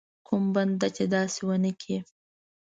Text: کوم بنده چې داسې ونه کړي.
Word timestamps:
کوم 0.27 0.43
بنده 0.55 0.87
چې 0.95 1.03
داسې 1.15 1.39
ونه 1.47 1.71
کړي. 1.81 1.97